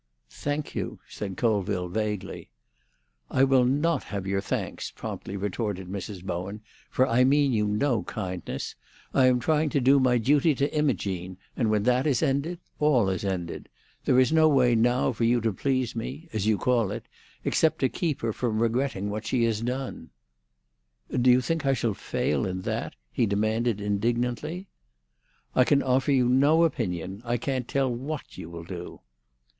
"Thank 0.31 0.73
you," 0.73 0.99
said 1.07 1.37
Colville 1.37 1.87
vaguely. 1.87 2.49
"I 3.29 3.43
will 3.43 3.65
not 3.65 4.05
have 4.05 4.25
your 4.25 4.41
thanks," 4.41 4.89
promptly 4.89 5.37
retorted 5.37 5.87
Mrs. 5.89 6.23
Bowen, 6.23 6.61
"for 6.89 7.07
I 7.07 7.23
mean 7.23 7.53
you 7.53 7.67
no 7.67 8.01
kindness. 8.01 8.73
I 9.13 9.27
am 9.27 9.39
trying 9.39 9.69
to 9.69 9.79
do 9.79 9.99
my 9.99 10.17
duty 10.17 10.55
to 10.55 10.73
Imogene, 10.75 11.37
and 11.55 11.69
when 11.69 11.83
that 11.83 12.07
is 12.07 12.23
ended, 12.23 12.57
all 12.79 13.09
is 13.09 13.23
ended. 13.23 13.69
There 14.05 14.19
is 14.19 14.31
no 14.31 14.49
way 14.49 14.73
now 14.73 15.11
for 15.11 15.23
you 15.23 15.39
to 15.41 15.53
please 15.53 15.95
me—as 15.95 16.47
you 16.47 16.57
call 16.57 16.89
it—except 16.89 17.77
to 17.81 17.87
keep 17.87 18.21
her 18.21 18.33
from 18.33 18.59
regretting 18.59 19.11
what 19.11 19.27
she 19.27 19.43
has 19.43 19.61
done." 19.61 20.09
"Do 21.11 21.29
you 21.29 21.41
think 21.41 21.63
I 21.63 21.73
shall 21.73 21.93
fail 21.93 22.47
in 22.47 22.61
that?" 22.61 22.95
he 23.11 23.27
demanded 23.27 23.79
indignantly. 23.79 24.67
"I 25.53 25.63
can 25.63 25.83
offer 25.83 26.11
you 26.11 26.27
no 26.27 26.63
opinion. 26.63 27.21
I 27.23 27.37
can't 27.37 27.67
tell 27.67 27.93
what 27.93 28.35
you 28.39 28.49
will 28.49 28.63
do." 28.63 29.01